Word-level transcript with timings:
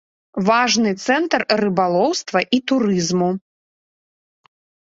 Важны 0.47 0.93
цэнтр 1.05 1.41
рыбалоўства 1.63 2.39
і 2.59 2.63
турызму. 2.73 3.29